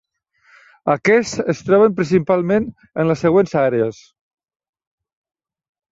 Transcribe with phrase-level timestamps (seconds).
[0.93, 2.67] Aquests es troben principalment
[3.03, 4.03] en les següents àrees.